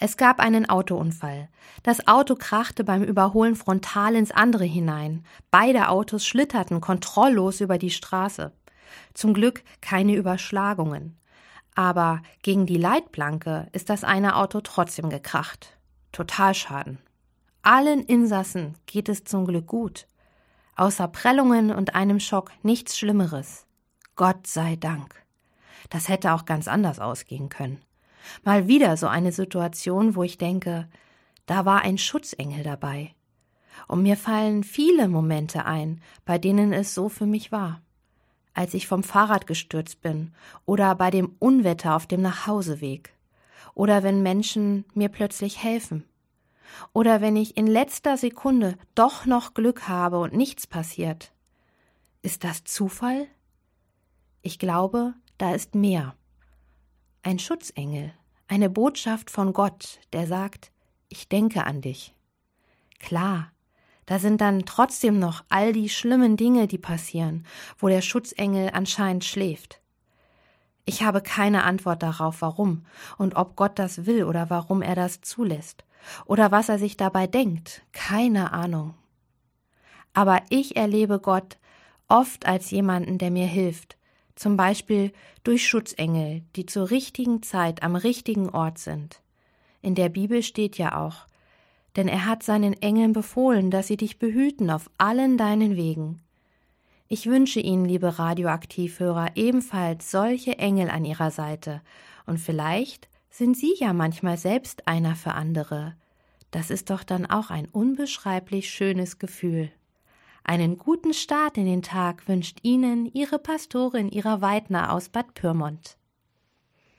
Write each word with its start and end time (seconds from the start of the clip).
Es 0.00 0.16
gab 0.16 0.38
einen 0.38 0.68
Autounfall. 0.68 1.48
Das 1.82 2.06
Auto 2.06 2.36
krachte 2.36 2.84
beim 2.84 3.02
Überholen 3.02 3.56
frontal 3.56 4.14
ins 4.14 4.30
andere 4.30 4.64
hinein. 4.64 5.24
Beide 5.50 5.88
Autos 5.88 6.24
schlitterten 6.24 6.80
kontrolllos 6.80 7.60
über 7.60 7.78
die 7.78 7.90
Straße. 7.90 8.52
Zum 9.12 9.34
Glück 9.34 9.64
keine 9.80 10.14
Überschlagungen. 10.14 11.18
Aber 11.74 12.22
gegen 12.42 12.64
die 12.66 12.76
Leitplanke 12.76 13.68
ist 13.72 13.90
das 13.90 14.04
eine 14.04 14.36
Auto 14.36 14.60
trotzdem 14.60 15.10
gekracht. 15.10 15.76
Totalschaden. 16.12 16.98
Allen 17.62 18.04
Insassen 18.04 18.76
geht 18.86 19.08
es 19.08 19.24
zum 19.24 19.46
Glück 19.46 19.66
gut. 19.66 20.06
Außer 20.76 21.08
Prellungen 21.08 21.72
und 21.72 21.96
einem 21.96 22.20
Schock 22.20 22.52
nichts 22.62 22.96
Schlimmeres. 22.96 23.66
Gott 24.14 24.46
sei 24.46 24.76
Dank. 24.76 25.14
Das 25.90 26.08
hätte 26.08 26.32
auch 26.32 26.44
ganz 26.44 26.68
anders 26.68 27.00
ausgehen 27.00 27.48
können. 27.48 27.80
Mal 28.44 28.68
wieder 28.68 28.96
so 28.96 29.06
eine 29.06 29.32
Situation, 29.32 30.14
wo 30.14 30.22
ich 30.22 30.38
denke, 30.38 30.88
da 31.46 31.64
war 31.64 31.82
ein 31.82 31.98
Schutzengel 31.98 32.62
dabei. 32.62 33.14
Und 33.86 34.02
mir 34.02 34.16
fallen 34.16 34.64
viele 34.64 35.08
Momente 35.08 35.64
ein, 35.64 36.00
bei 36.24 36.38
denen 36.38 36.72
es 36.72 36.94
so 36.94 37.08
für 37.08 37.26
mich 37.26 37.52
war. 37.52 37.80
Als 38.54 38.74
ich 38.74 38.86
vom 38.88 39.02
Fahrrad 39.02 39.46
gestürzt 39.46 40.02
bin 40.02 40.32
oder 40.66 40.94
bei 40.94 41.10
dem 41.10 41.36
Unwetter 41.38 41.94
auf 41.94 42.06
dem 42.06 42.22
Nachhauseweg 42.22 43.14
oder 43.74 44.02
wenn 44.02 44.22
Menschen 44.22 44.84
mir 44.94 45.08
plötzlich 45.08 45.62
helfen 45.62 46.04
oder 46.92 47.20
wenn 47.20 47.36
ich 47.36 47.56
in 47.56 47.66
letzter 47.66 48.16
Sekunde 48.16 48.76
doch 48.94 49.26
noch 49.26 49.54
Glück 49.54 49.88
habe 49.88 50.18
und 50.18 50.34
nichts 50.34 50.66
passiert. 50.66 51.32
Ist 52.22 52.44
das 52.44 52.64
Zufall? 52.64 53.26
Ich 54.42 54.58
glaube, 54.58 55.14
da 55.38 55.54
ist 55.54 55.74
mehr. 55.74 56.14
Ein 57.22 57.38
Schutzengel, 57.38 58.12
eine 58.48 58.70
Botschaft 58.70 59.30
von 59.30 59.52
Gott, 59.52 60.00
der 60.12 60.26
sagt, 60.26 60.72
ich 61.08 61.28
denke 61.28 61.64
an 61.64 61.80
dich. 61.80 62.14
Klar, 62.98 63.52
da 64.06 64.18
sind 64.18 64.40
dann 64.40 64.64
trotzdem 64.64 65.18
noch 65.18 65.44
all 65.50 65.74
die 65.74 65.90
schlimmen 65.90 66.38
Dinge, 66.38 66.66
die 66.66 66.78
passieren, 66.78 67.46
wo 67.76 67.88
der 67.88 68.00
Schutzengel 68.00 68.70
anscheinend 68.72 69.24
schläft. 69.24 69.80
Ich 70.86 71.02
habe 71.02 71.20
keine 71.20 71.64
Antwort 71.64 72.02
darauf, 72.02 72.40
warum 72.40 72.86
und 73.18 73.36
ob 73.36 73.54
Gott 73.54 73.78
das 73.78 74.06
will 74.06 74.24
oder 74.24 74.48
warum 74.48 74.80
er 74.80 74.94
das 74.94 75.20
zulässt 75.20 75.84
oder 76.24 76.50
was 76.50 76.70
er 76.70 76.78
sich 76.78 76.96
dabei 76.96 77.26
denkt, 77.26 77.82
keine 77.92 78.52
Ahnung. 78.52 78.94
Aber 80.14 80.40
ich 80.48 80.76
erlebe 80.76 81.18
Gott 81.18 81.58
oft 82.08 82.46
als 82.46 82.70
jemanden, 82.70 83.18
der 83.18 83.30
mir 83.30 83.46
hilft, 83.46 83.97
zum 84.38 84.56
Beispiel 84.56 85.12
durch 85.44 85.66
Schutzengel, 85.66 86.42
die 86.56 86.66
zur 86.66 86.90
richtigen 86.90 87.42
Zeit 87.42 87.82
am 87.82 87.96
richtigen 87.96 88.48
Ort 88.50 88.78
sind. 88.78 89.20
In 89.82 89.94
der 89.94 90.08
Bibel 90.08 90.42
steht 90.42 90.78
ja 90.78 91.04
auch, 91.04 91.26
denn 91.96 92.08
er 92.08 92.26
hat 92.26 92.42
seinen 92.42 92.74
Engeln 92.74 93.12
befohlen, 93.12 93.70
dass 93.70 93.88
sie 93.88 93.96
dich 93.96 94.18
behüten 94.18 94.70
auf 94.70 94.90
allen 94.98 95.36
deinen 95.36 95.76
Wegen. 95.76 96.20
Ich 97.08 97.26
wünsche 97.26 97.60
Ihnen, 97.60 97.86
liebe 97.86 98.18
Radioaktivhörer, 98.18 99.30
ebenfalls 99.34 100.10
solche 100.10 100.58
Engel 100.58 100.90
an 100.90 101.04
Ihrer 101.04 101.30
Seite, 101.30 101.80
und 102.26 102.38
vielleicht 102.38 103.08
sind 103.30 103.56
Sie 103.56 103.74
ja 103.78 103.94
manchmal 103.94 104.36
selbst 104.36 104.86
einer 104.86 105.16
für 105.16 105.32
andere. 105.32 105.94
Das 106.50 106.70
ist 106.70 106.90
doch 106.90 107.02
dann 107.02 107.24
auch 107.24 107.50
ein 107.50 107.66
unbeschreiblich 107.66 108.70
schönes 108.70 109.18
Gefühl. 109.18 109.70
Einen 110.48 110.78
guten 110.78 111.12
Start 111.12 111.58
in 111.58 111.66
den 111.66 111.82
Tag 111.82 112.26
wünscht 112.26 112.60
Ihnen 112.62 113.04
Ihre 113.12 113.38
Pastorin 113.38 114.08
Ira 114.08 114.40
Weidner 114.40 114.94
aus 114.94 115.10
Bad 115.10 115.34
Pyrmont. 115.34 115.98